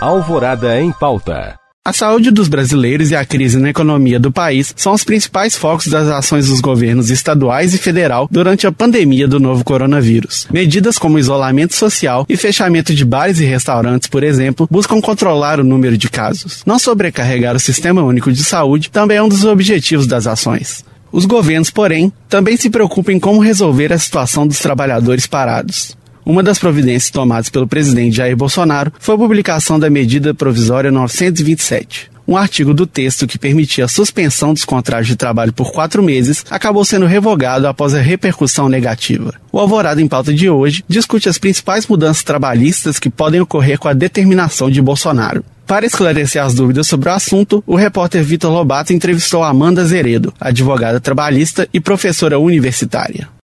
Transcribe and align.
Alvorada 0.00 0.78
em 0.78 0.92
pauta. 0.92 1.54
A 1.82 1.90
saúde 1.90 2.30
dos 2.30 2.48
brasileiros 2.48 3.10
e 3.10 3.16
a 3.16 3.24
crise 3.24 3.58
na 3.58 3.70
economia 3.70 4.20
do 4.20 4.30
país 4.30 4.74
são 4.76 4.92
os 4.92 5.02
principais 5.02 5.56
focos 5.56 5.86
das 5.86 6.06
ações 6.08 6.48
dos 6.48 6.60
governos 6.60 7.08
estaduais 7.08 7.72
e 7.72 7.78
federal 7.78 8.28
durante 8.30 8.66
a 8.66 8.72
pandemia 8.72 9.26
do 9.26 9.40
novo 9.40 9.64
coronavírus. 9.64 10.46
Medidas 10.52 10.98
como 10.98 11.18
isolamento 11.18 11.74
social 11.74 12.26
e 12.28 12.36
fechamento 12.36 12.94
de 12.94 13.06
bares 13.06 13.40
e 13.40 13.46
restaurantes, 13.46 14.06
por 14.06 14.22
exemplo, 14.22 14.68
buscam 14.70 15.00
controlar 15.00 15.60
o 15.60 15.64
número 15.64 15.96
de 15.96 16.10
casos. 16.10 16.62
Não 16.66 16.78
sobrecarregar 16.78 17.56
o 17.56 17.60
Sistema 17.60 18.02
Único 18.02 18.30
de 18.30 18.44
Saúde 18.44 18.90
também 18.90 19.16
é 19.16 19.22
um 19.22 19.30
dos 19.30 19.46
objetivos 19.46 20.06
das 20.06 20.26
ações. 20.26 20.84
Os 21.10 21.24
governos, 21.24 21.70
porém, 21.70 22.12
também 22.28 22.58
se 22.58 22.68
preocupam 22.68 23.14
em 23.14 23.20
como 23.20 23.40
resolver 23.40 23.94
a 23.94 23.98
situação 23.98 24.46
dos 24.46 24.58
trabalhadores 24.58 25.26
parados. 25.26 25.96
Uma 26.26 26.42
das 26.42 26.58
providências 26.58 27.08
tomadas 27.08 27.48
pelo 27.48 27.68
presidente 27.68 28.16
Jair 28.16 28.36
Bolsonaro 28.36 28.92
foi 28.98 29.14
a 29.14 29.18
publicação 29.18 29.78
da 29.78 29.88
medida 29.88 30.34
provisória 30.34 30.90
927. 30.90 32.10
Um 32.26 32.36
artigo 32.36 32.74
do 32.74 32.84
texto 32.84 33.28
que 33.28 33.38
permitia 33.38 33.84
a 33.84 33.88
suspensão 33.88 34.52
dos 34.52 34.64
contratos 34.64 35.06
de 35.06 35.14
trabalho 35.14 35.52
por 35.52 35.70
quatro 35.70 36.02
meses 36.02 36.44
acabou 36.50 36.84
sendo 36.84 37.06
revogado 37.06 37.68
após 37.68 37.94
a 37.94 38.00
repercussão 38.00 38.68
negativa. 38.68 39.34
O 39.52 39.60
Alvorada 39.60 40.02
em 40.02 40.08
Pauta 40.08 40.34
de 40.34 40.50
hoje 40.50 40.84
discute 40.88 41.28
as 41.28 41.38
principais 41.38 41.86
mudanças 41.86 42.24
trabalhistas 42.24 42.98
que 42.98 43.08
podem 43.08 43.40
ocorrer 43.40 43.78
com 43.78 43.86
a 43.86 43.92
determinação 43.92 44.68
de 44.68 44.82
Bolsonaro. 44.82 45.44
Para 45.64 45.86
esclarecer 45.86 46.42
as 46.42 46.54
dúvidas 46.54 46.88
sobre 46.88 47.08
o 47.08 47.12
assunto, 47.12 47.62
o 47.64 47.76
repórter 47.76 48.24
Vitor 48.24 48.52
Lobato 48.52 48.92
entrevistou 48.92 49.44
Amanda 49.44 49.84
Zeredo, 49.84 50.34
advogada 50.40 50.98
trabalhista 50.98 51.68
e 51.72 51.78
professora 51.78 52.36
universitária. 52.36 53.35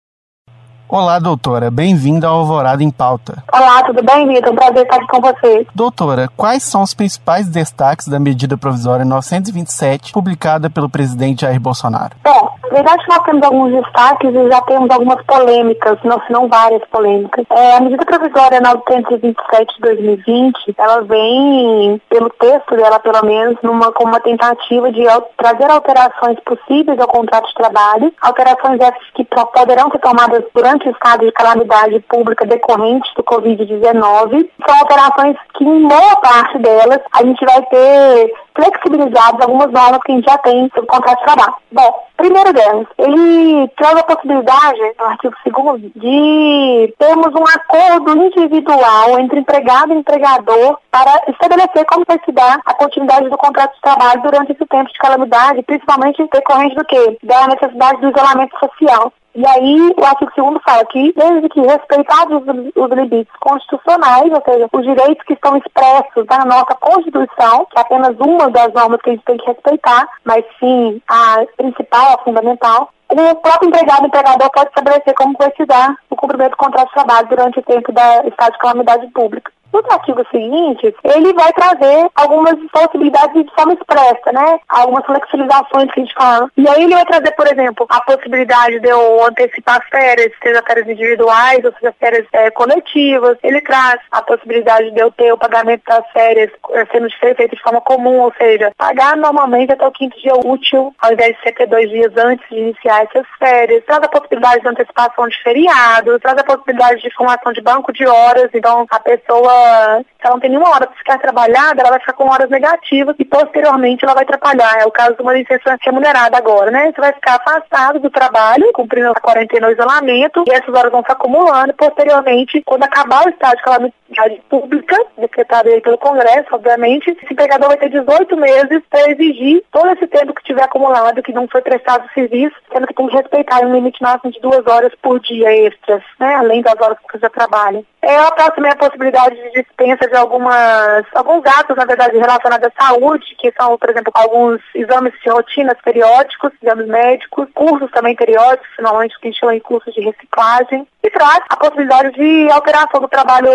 Olá, 0.95 1.19
doutora. 1.19 1.71
Bem-vinda 1.71 2.29
ao 2.29 2.41
Alvorada 2.41 2.85
em 2.85 2.91
Pauta. 2.91 3.43
Olá, 3.51 3.83
tudo 3.83 4.03
bem, 4.05 4.29
Vitor? 4.29 4.53
Um 4.53 4.57
prazer 4.57 4.83
estar 4.83 4.97
aqui 4.97 5.07
com 5.07 5.23
você. 5.23 5.67
Doutora, 5.75 6.29
quais 6.37 6.65
são 6.65 6.83
os 6.83 6.93
principais 6.93 7.49
destaques 7.49 8.09
da 8.09 8.21
medida 8.21 8.59
provisória 8.59 9.03
927, 9.03 10.13
publicada 10.13 10.69
pelo 10.69 10.91
presidente 10.91 11.41
Jair 11.41 11.59
Bolsonaro? 11.59 12.15
Bom, 12.23 12.51
na 12.65 12.69
verdade 12.69 13.05
nós 13.09 13.25
temos 13.25 13.43
alguns 13.43 13.73
destaques 13.73 14.35
e 14.35 14.51
já 14.51 14.61
temos 14.61 14.91
algumas 14.91 15.25
polêmicas, 15.25 15.99
não, 16.05 16.21
se 16.27 16.31
não 16.31 16.47
várias 16.47 16.83
polêmicas. 16.91 17.47
É, 17.49 17.77
a 17.77 17.81
medida 17.81 18.05
provisória 18.05 18.61
927 18.61 19.75
de 19.75 19.81
2020, 19.81 20.75
ela 20.77 21.01
vem, 21.05 22.03
pelo 22.11 22.29
texto 22.39 22.77
dela 22.77 23.01
pelo 23.01 23.25
menos, 23.25 23.57
numa, 23.63 23.93
com 23.93 24.05
uma 24.05 24.21
tentativa 24.21 24.93
de 24.93 25.05
trazer 25.39 25.71
alterações 25.71 26.39
possíveis 26.45 27.01
ao 27.01 27.09
contrato 27.09 27.49
de 27.49 27.55
trabalho, 27.55 28.13
alterações 28.21 28.79
essas 28.79 29.11
que 29.15 29.25
poderão 29.25 29.91
ser 29.91 29.99
tomadas 29.99 30.45
durante 30.55 30.82
durante 30.83 30.89
o 30.89 30.91
estado 30.91 31.25
de 31.25 31.33
calamidade 31.33 32.01
pública 32.01 32.45
decorrente 32.45 33.09
do 33.17 33.23
Covid-19. 33.23 34.49
São 34.67 34.79
operações 34.83 35.37
que, 35.55 35.65
em 35.65 35.87
boa 35.87 36.17
parte 36.17 36.59
delas, 36.59 37.01
a 37.13 37.25
gente 37.25 37.45
vai 37.45 37.63
ter 37.67 38.35
flexibilizadas 38.55 39.41
algumas 39.41 39.71
normas 39.71 40.01
que 40.05 40.13
a 40.13 40.15
gente 40.17 40.29
já 40.29 40.39
tem 40.39 40.71
sobre 40.75 40.87
contrato 40.87 41.19
de 41.19 41.25
trabalho. 41.25 41.55
Bom, 41.71 42.09
primeiro 42.17 42.53
delas, 42.53 42.87
ele 42.99 43.69
traz 43.77 43.97
a 43.97 44.03
possibilidade, 44.03 44.81
no 44.99 45.05
artigo 45.07 45.35
2 45.47 45.93
de 45.97 46.95
termos 46.99 47.35
um 47.35 47.45
acordo 47.45 48.15
individual 48.17 49.19
entre 49.19 49.41
empregado 49.41 49.93
e 49.93 49.97
empregador 49.97 50.79
para 50.91 51.23
estabelecer 51.29 51.87
como 51.87 52.05
vai 52.07 52.21
se 52.25 52.33
dar 52.33 52.61
a 52.67 52.75
continuidade 52.75 53.31
do 53.31 53.39
contrato 53.39 53.75
de 53.75 53.81
trabalho 53.81 54.23
durante 54.23 54.53
esse 54.53 54.67
tempo 54.67 54.93
de 54.93 54.99
calamidade, 54.99 55.63
principalmente 55.63 56.29
decorrente 56.31 56.77
do 56.77 56.85
quê? 56.85 57.19
Da 57.23 57.49
necessidade 57.49 58.01
do 58.01 58.11
isolamento 58.11 58.55
social. 58.59 59.13
E 59.35 59.47
aí, 59.47 59.95
o 59.97 60.05
artigo 60.05 60.31
2 60.37 60.63
fala 60.63 60.85
que, 60.87 61.13
desde 61.17 61.49
que 61.49 61.61
respeitados 61.61 62.43
os, 62.77 62.91
limites 62.91 63.35
constitucionais, 63.41 64.31
ou 64.31 64.43
seja, 64.45 64.69
os 64.71 64.83
direitos 64.83 65.25
que 65.25 65.33
estão 65.33 65.57
expressos 65.57 66.27
na 66.29 66.45
nossa 66.45 66.75
Constituição, 66.75 67.67
que 67.71 67.79
é 67.79 67.81
apenas 67.81 68.15
uma 68.21 68.51
das 68.51 68.73
normas 68.75 69.01
que 69.01 69.09
a 69.09 69.13
gente 69.15 69.25
tem 69.25 69.39
que 69.39 69.47
respeitar, 69.47 70.07
mas 70.25 70.45
sim 70.61 71.01
a 71.09 71.45
principal, 71.57 72.15
a 72.15 72.25
fundamental, 72.25 72.91
o 73.09 73.35
próprio 73.37 73.69
empregado, 73.69 74.07
empregador 74.07 74.51
pode 74.51 74.69
estabelecer 74.69 75.15
como 75.15 75.37
vai 75.39 75.53
se 75.57 75.65
dar 75.65 75.95
o 76.11 76.17
cumprimento 76.17 76.53
do 76.53 76.57
contrato 76.57 76.89
de 76.89 76.95
trabalho 76.95 77.29
durante 77.29 77.59
o 77.59 77.63
tempo 77.63 77.93
da 77.93 78.27
estado 78.27 78.53
de 78.53 78.59
calamidade 78.59 79.07
pública. 79.09 79.51
Nos 79.73 79.85
artigos 79.91 80.29
seguintes, 80.31 80.93
ele 81.03 81.33
vai 81.33 81.51
trazer 81.55 82.07
algumas 82.15 82.55
possibilidades 82.71 83.43
de 83.43 83.55
forma 83.55 83.73
expressa, 83.73 84.31
né? 84.31 84.61
Algumas 84.69 85.05
flexibilizações 85.07 85.91
que 85.91 86.01
a 86.01 86.05
gente 86.05 86.15
fala. 86.15 86.51
E 86.59 86.69
aí 86.69 86.85
ele 86.85 86.95
vai 86.95 87.07
trazer, 87.07 87.31
por 87.33 87.47
exemplo, 87.47 87.87
a 87.89 88.01
possibilidade 88.03 88.81
de 88.81 88.89
eu 88.89 89.25
antecipar 89.25 89.83
férias, 89.91 90.31
seja 90.43 90.63
férias 90.63 90.89
individuais 90.89 91.65
ou 91.65 91.73
seja 91.73 91.95
férias 91.99 92.27
é, 92.33 92.51
coletivas. 92.51 93.39
Ele 93.43 93.63
traz 93.63 93.99
a 94.11 94.21
possibilidade 94.21 94.91
de 94.91 95.01
eu 95.01 95.11
ter 95.11 95.33
o 95.33 95.39
pagamento 95.39 95.83
das 95.87 96.07
férias 96.13 96.51
é, 96.73 96.85
sendo 96.87 97.09
feito 97.19 97.49
de 97.49 97.63
forma 97.63 97.81
comum, 97.81 98.21
ou 98.21 98.33
seja, 98.37 98.73
pagar 98.77 99.17
normalmente 99.17 99.73
até 99.73 99.87
o 99.87 99.93
quinto 99.93 100.21
dia 100.21 100.35
útil, 100.35 100.95
ao 101.01 101.13
invés 101.15 101.35
de 101.37 101.43
72 101.45 101.89
dias 101.89 102.13
antes 102.19 102.47
de 102.51 102.57
iniciar 102.57 103.05
essas 103.05 103.27
férias. 103.39 103.83
Traz 103.87 104.03
a 104.03 104.09
possibilidade 104.09 104.61
de 104.61 104.69
antecipação 104.69 105.29
de 105.29 105.43
feriados, 105.43 106.21
traz 106.21 106.37
a 106.37 106.45
possibilidade 106.45 107.01
de 107.01 107.15
formação 107.15 107.55
de 107.55 107.63
banco 107.63 107.91
de 107.91 108.07
horas, 108.07 108.51
então 108.53 108.87
a 108.91 109.01
pessoa 109.01 109.62
se 110.01 110.27
ela 110.27 110.35
não 110.35 110.41
tem 110.41 110.51
nenhuma 110.51 110.71
hora 110.71 110.87
para 110.87 110.97
ficar 110.97 111.19
trabalhada, 111.19 111.81
ela 111.81 111.91
vai 111.91 112.01
ficar 112.01 112.13
com 112.13 112.31
horas 112.31 112.49
negativas 112.49 113.17
e 113.19 113.25
posteriormente 113.25 114.05
ela 114.05 114.15
vai 114.15 114.25
atrapalhar. 114.25 114.81
É 114.81 114.87
o 114.87 114.91
caso 114.91 115.17
de 115.17 115.23
uma 115.23 115.35
licença 115.35 115.77
remunerada 115.81 116.37
agora, 116.37 116.71
né? 116.71 116.93
Você 116.93 117.01
vai 117.01 117.13
ficar 117.13 117.37
afastado 117.37 117.99
do 117.99 118.11
trabalho, 118.11 118.73
cumprindo 118.73 119.11
a 119.11 119.15
quarentena 119.15 119.67
ou 119.67 119.73
isolamento, 119.73 120.45
e 120.47 120.53
essas 120.53 120.75
horas 120.75 120.93
vão 120.93 121.03
se 121.03 121.13
acumulando 121.13 121.75
posteriormente, 121.75 122.63
quando 122.65 122.85
acabar 122.85 123.27
o 123.27 123.31
estágio 123.31 123.57
de 123.57 123.63
calamidade 123.63 124.43
pública, 124.49 124.97
decretado 125.19 125.69
aí 125.69 125.81
pelo 125.81 125.99
Congresso, 125.99 126.49
obviamente, 126.53 127.11
esse 127.11 127.33
empregador 127.33 127.69
vai 127.69 127.77
ter 127.77 127.89
18 127.89 128.37
meses 128.37 128.83
para 128.91 129.11
exigir 129.11 129.65
todo 129.73 129.91
esse 129.91 130.07
tempo 130.07 130.35
que 130.35 130.45
tiver 130.45 130.63
acumulado, 130.63 131.23
que 131.23 131.33
não 131.33 131.49
foi 131.49 131.63
prestado 131.63 132.09
serviço, 132.13 132.55
sendo 132.73 132.87
que 132.87 132.95
tem 132.95 133.09
que 133.09 133.17
respeitar 133.17 133.61
um 133.61 133.73
limite 133.73 134.03
máximo 134.03 134.33
de 134.33 134.41
duas 134.41 134.67
horas 134.67 134.93
por 135.03 135.19
dia 135.21 135.53
extras, 135.67 136.03
né? 136.19 136.35
Além 136.35 136.63
das 136.63 136.79
horas 136.81 136.99
que 136.99 137.19
você 137.19 137.29
trabalha. 137.31 137.83
É, 138.03 138.15
ela 138.15 138.31
traz 138.33 138.55
também 138.55 138.73
a 138.73 138.77
possibilidade 138.77 139.37
de 139.37 139.52
dispensa 139.53 140.09
de 140.09 140.17
algumas, 140.17 141.05
alguns 141.15 141.45
atos, 141.47 141.77
na 141.77 141.85
verdade, 141.85 142.17
relacionados 142.17 142.69
à 142.77 142.87
saúde, 142.87 143.35
que 143.39 143.53
são, 143.53 143.79
por 143.79 143.91
exemplo, 143.91 144.13
alguns 144.15 144.61
exames 144.75 145.13
de 145.23 145.31
rotinas 145.31 145.77
periódicos, 145.85 146.53
exames 146.63 146.87
médicos, 146.87 147.49
cursos 147.55 147.91
também 147.91 148.17
periódicos, 148.17 148.69
finalmente 148.77 149.19
que 149.19 149.29
a 149.29 149.31
gente 149.31 149.41
chama 149.41 149.55
de 149.55 149.61
cursos 149.61 149.95
de 149.95 150.01
reciclagem, 150.01 150.87
e 151.03 151.11
traz 151.11 151.41
a 151.49 151.57
possibilidade 151.57 152.13
de 152.13 152.51
alteração 152.51 153.01
do 153.01 153.09
trabalho 153.09 153.51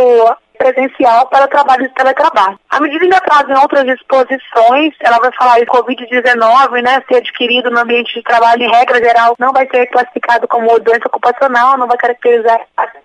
presencial 0.57 1.27
para 1.27 1.45
o 1.45 1.49
trabalho 1.49 1.87
de 1.87 1.93
teletrabalho. 1.93 2.59
A 2.69 2.79
medida 2.79 3.03
ainda 3.03 3.21
traz 3.21 3.49
em 3.49 3.61
outras 3.61 3.85
disposições, 3.85 4.93
ela 4.99 5.17
vai 5.19 5.31
falar 5.33 5.59
de 5.59 5.65
Covid-19, 5.65 6.81
né, 6.83 7.01
ser 7.07 7.17
adquirido 7.17 7.69
no 7.71 7.79
ambiente 7.79 8.13
de 8.13 8.23
trabalho, 8.23 8.63
em 8.63 8.71
regra 8.71 8.97
geral, 8.97 9.35
não 9.39 9.53
vai 9.53 9.67
ser 9.67 9.87
classificado 9.87 10.47
como 10.47 10.79
doença 10.79 11.07
ocupacional, 11.07 11.77
não 11.77 11.87
vai 11.87 11.97
caracterizar 11.97 12.59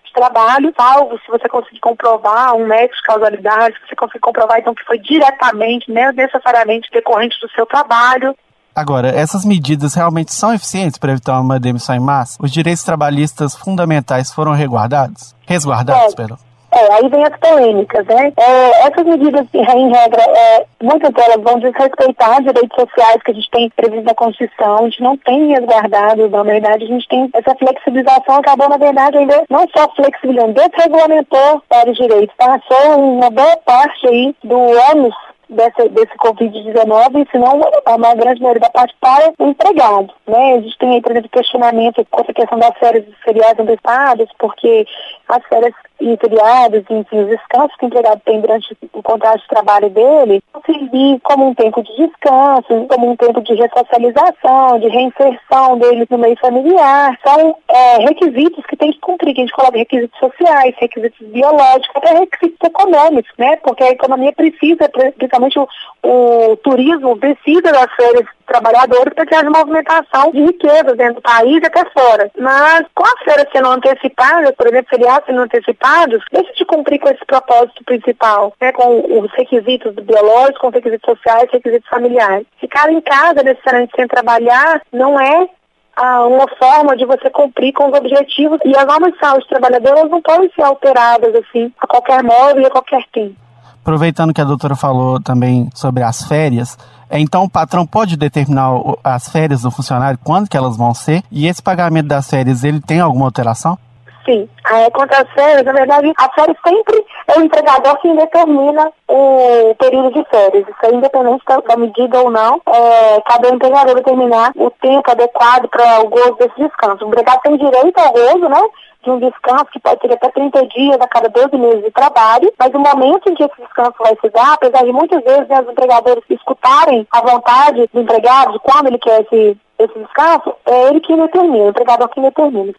de 0.05 0.13
trabalho, 0.13 0.73
salvo 0.77 1.19
se 1.19 1.31
você 1.31 1.49
conseguir 1.49 1.81
comprovar 1.81 2.55
um 2.55 2.67
médico 2.67 2.97
de 2.97 3.03
causalidade, 3.03 3.77
se 3.77 3.89
você 3.89 3.97
conseguir 3.97 4.21
comprovar 4.21 4.59
então 4.59 4.75
que 4.75 4.85
foi 4.85 4.99
diretamente, 4.99 5.91
né, 5.91 6.13
necessariamente 6.13 6.91
decorrente 6.91 7.39
do 7.41 7.51
seu 7.51 7.67
trabalho. 7.67 8.37
Agora, 8.75 9.09
essas 9.09 9.45
medidas 9.45 9.95
realmente 9.95 10.33
são 10.33 10.55
eficientes 10.55 10.99
para 10.99 11.13
evitar 11.13 11.39
uma 11.41 11.61
demissão 11.61 11.95
em 11.95 12.01
massa? 12.01 12.39
Os 12.41 12.51
direitos 12.51 12.83
trabalhistas 12.83 13.55
fundamentais 13.55 14.33
foram 14.33 14.53
resguardados? 14.53 15.35
Resguardados, 15.47 16.15
é. 16.15 16.17
perdão. 16.17 16.39
É, 16.75 16.95
aí 16.95 17.09
vem 17.09 17.23
as 17.25 17.37
polêmicas, 17.39 18.07
né? 18.07 18.33
É, 18.37 18.87
essas 18.87 19.05
medidas, 19.05 19.47
em 19.53 19.63
regra, 19.63 20.23
é, 20.23 20.65
muitas 20.83 21.11
delas 21.13 21.43
vão 21.43 21.59
desrespeitar 21.59 22.43
direitos 22.43 22.75
sociais 22.75 23.23
que 23.23 23.31
a 23.31 23.35
gente 23.35 23.51
tem 23.51 23.71
previsto 23.77 24.05
na 24.05 24.15
Constituição, 24.15 24.79
a 24.79 24.83
gente 24.85 25.03
não 25.03 25.17
tem 25.19 25.49
resguardado, 25.49 26.31
na 26.31 26.43
verdade, 26.43 26.85
a 26.85 26.89
gente 26.89 27.07
tem 27.09 27.31
essa 27.35 27.55
flexibilização, 27.57 28.37
acabou, 28.37 28.71
na 28.71 28.79
verdade, 28.79 29.19
ainda 29.19 29.45
não 29.51 29.67
só 29.77 29.87
flexibilizando, 29.95 30.55
desregulamentou 30.55 31.63
vários 31.69 31.97
direitos, 31.99 32.35
passou 32.37 32.99
uma 32.99 33.29
boa 33.29 33.57
parte 33.59 34.09
aí 34.09 34.35
do 34.43 34.59
ônus 34.59 35.15
desse, 35.53 35.89
desse 35.91 36.17
Covid-19, 36.19 37.29
senão 37.31 37.61
a 37.85 38.15
grande 38.15 38.41
maioria 38.41 38.61
da 38.61 38.71
parte 38.71 38.95
para 39.01 39.33
o 39.39 39.49
empregado. 39.49 40.13
Né? 40.27 40.55
A 40.55 40.61
gente 40.61 40.79
tem 40.79 40.95
aí, 40.95 41.01
por 41.03 41.13
exemplo, 41.13 41.31
questionamento 41.31 42.07
com 42.11 42.21
essa 42.21 42.33
questão 42.33 42.59
das 42.59 42.77
férias 42.79 43.05
e 43.07 43.25
feriados 43.25 43.61
antecipados, 43.61 44.29
porque 44.39 44.87
as 45.29 45.45
férias 45.47 45.75
e 46.03 46.17
feriados, 46.17 46.83
enfim, 46.91 47.21
os 47.21 47.29
descansos 47.29 47.77
que 47.77 47.85
o 47.85 47.87
empregado 47.87 48.21
tem 48.25 48.41
durante 48.41 48.77
o 48.93 49.03
contrato 49.03 49.41
de 49.41 49.49
trabalho 49.49 49.89
dele, 49.89 50.43
servir 50.67 51.21
como 51.23 51.49
um 51.49 51.55
tempo 51.55 51.81
de 51.83 51.97
descanso, 51.97 52.87
como 52.89 53.11
um 53.11 53.17
tempo 53.17 53.41
de 53.41 53.55
ressocialização, 53.55 54.81
de 54.81 54.89
reinserção 54.89 55.79
dele 55.79 56.07
no 56.11 56.19
meio 56.19 56.37
familiar. 56.39 57.17
São 57.25 57.57
é, 57.69 57.99
requisitos 57.99 58.65
que 58.67 58.77
tem 58.77 58.93
que 58.93 59.01
cumprir, 59.01 59.35
que 59.35 59.43
a 59.43 59.45
gente 59.45 59.55
coloca 59.55 59.79
requisitos 59.79 60.19
sociais, 60.19 60.75
requisitos 60.79 61.29
biológicos, 61.29 61.97
até 61.97 62.19
requisitos 62.19 62.69
econômicos, 62.69 63.33
né? 63.39 63.57
Porque 63.57 63.85
a 63.85 63.91
economia 63.91 64.33
precisa, 64.33 64.89
principalmente 64.89 65.42
o, 65.57 65.69
o 66.03 66.57
turismo, 66.57 67.17
precisa 67.17 67.73
das 67.73 67.93
férias 67.95 68.27
trabalhadores 68.47 69.15
para 69.15 69.27
que 69.27 69.35
haja 69.35 69.49
movimentação 69.49 70.31
de 70.31 70.43
riqueza 70.43 70.95
dentro 70.95 71.15
do 71.17 71.23
país 71.23 71.63
e 71.63 71.67
até 71.67 71.85
fora. 71.91 72.31
Mas 72.39 72.85
com 72.95 73.05
as 73.05 73.25
férias 73.25 73.49
sendo 73.53 73.71
antecipadas, 73.71 74.55
por 74.55 74.67
exemplo, 74.67 74.91
feriados 74.91 75.27
sendo 75.27 75.41
antecipados, 75.41 76.23
deixa 76.31 76.53
de 76.53 76.65
cumprir 76.65 76.99
com 76.99 77.09
esse 77.09 77.25
propósito 77.25 77.83
principal, 77.85 78.53
né, 78.61 78.73
com 78.73 79.21
os 79.21 79.33
requisitos 79.33 79.95
biológicos, 79.95 80.59
com 80.59 80.69
os 80.69 80.75
requisitos 80.75 81.17
sociais, 81.17 81.49
requisitos 81.51 81.89
familiares. 81.89 82.47
Ficar 82.61 82.91
em 82.93 83.01
casa 83.01 83.43
necessariamente 83.43 83.93
sem 83.97 84.07
trabalhar 84.07 84.83
não 84.93 85.19
é 85.19 85.49
ah, 85.97 86.27
uma 86.27 86.49
forma 86.57 86.97
de 86.97 87.05
você 87.05 87.29
cumprir 87.31 87.73
com 87.73 87.89
os 87.89 87.99
objetivos 87.99 88.59
e 88.65 88.77
as 88.77 88.87
normas 88.87 89.13
de 89.13 89.19
saúde 89.19 89.49
trabalhadoras 89.49 90.11
não 90.11 90.23
podem 90.23 90.51
ser 90.55 90.63
alteradas 90.63 91.35
assim 91.35 91.73
a 91.79 91.87
qualquer 91.87 92.23
modo 92.23 92.61
e 92.61 92.67
a 92.67 92.71
qualquer 92.71 93.05
tempo. 93.13 93.37
Aproveitando 93.83 94.33
que 94.33 94.41
a 94.41 94.45
doutora 94.45 94.77
falou 94.77 95.21
também 95.21 95.69
sobre 95.75 96.05
as 96.05 96.23
férias, 96.23 96.79
é, 97.11 97.19
então 97.19 97.43
o 97.43 97.51
patrão 97.51 97.85
pode 97.85 98.17
determinar 98.17 98.71
as 99.03 99.29
férias 99.29 99.63
do 99.63 99.71
funcionário, 99.73 100.19
quando 100.23 100.49
que 100.49 100.57
elas 100.57 100.77
vão 100.77 100.95
ser, 100.95 101.23
e 101.31 101.49
esse 101.49 101.61
pagamento 101.61 102.07
das 102.07 102.31
férias, 102.31 102.63
ele 102.63 102.81
tem 102.81 103.01
alguma 103.01 103.25
alteração? 103.25 103.77
Sim, 104.25 104.49
é, 104.71 104.89
quanto 104.91 105.13
às 105.15 105.29
férias, 105.33 105.65
na 105.65 105.73
verdade, 105.73 106.13
a 106.17 106.33
férias 106.33 106.57
sempre 106.65 107.05
é 107.27 107.39
o 107.39 107.43
empregador 107.43 107.99
quem 107.99 108.15
determina 108.15 108.93
o 109.09 109.75
período 109.77 110.13
de 110.13 110.25
férias. 110.31 110.65
Isso 110.69 110.87
é 110.87 110.95
independente 110.95 111.45
da, 111.67 111.77
medida 111.77 112.21
ou 112.21 112.31
não, 112.31 112.61
é, 112.67 113.21
cada 113.23 113.49
empregador 113.49 113.97
determinar 113.97 114.53
o 114.55 114.71
tempo 114.71 115.11
adequado 115.11 115.69
para 115.69 116.01
o 116.03 116.09
gozo 116.09 116.37
desse 116.37 116.55
descanso. 116.57 117.05
O 117.05 117.09
empregado 117.09 117.41
tem 117.43 117.57
direito 117.57 117.99
ao 117.99 118.13
gozo, 118.13 118.49
né? 118.49 118.63
de 119.03 119.11
um 119.11 119.19
descanso 119.19 119.67
que 119.73 119.81
pode 119.81 120.01
ser 120.01 120.13
até 120.13 120.29
30 120.29 120.67
dias 120.69 121.01
a 121.01 121.09
cada 121.09 121.29
12 121.29 121.57
meses 121.57 121.83
de 121.83 121.91
trabalho, 121.91 122.53
mas 122.57 122.73
o 122.73 122.79
momento 122.79 123.29
em 123.29 123.35
que 123.35 123.43
esse 123.43 123.61
descanso 123.61 123.95
vai 123.99 124.17
se 124.21 124.29
dar, 124.31 124.53
apesar 124.53 124.85
de 124.85 124.93
muitas 124.93 125.23
vezes 125.25 125.49
né, 125.49 125.61
os 125.61 125.69
empregadores 125.69 126.23
escutarem 126.31 127.05
a 127.11 127.21
vontade 127.21 127.89
do 127.93 128.01
empregado 128.01 128.53
de 128.53 128.61
quando 128.61 128.87
ele 128.87 128.99
quer 128.99 129.23
esse, 129.23 129.59
esse 129.81 129.99
descanso, 129.99 130.55
é 130.67 130.89
ele 130.89 131.01
que 131.01 131.17
determina, 131.17 131.65
o 131.65 131.69
empregador 131.71 132.09
que 132.11 132.21
determina. 132.21 132.73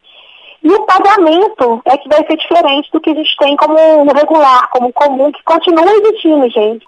E 0.63 0.71
o 0.71 0.86
pagamento 0.86 1.81
é 1.86 1.98
que 1.98 2.07
vai 2.07 2.25
ser 2.25 2.38
diferente 2.38 2.89
do 2.92 3.01
que 3.01 3.10
a 3.10 3.15
gente 3.15 3.38
tem 3.38 3.56
como 3.57 3.75
regular, 4.13 4.69
como 4.69 4.94
comum, 4.94 5.31
que 5.31 5.44
continua 5.44 5.92
existindo, 5.92 6.50
gente. 6.50 6.86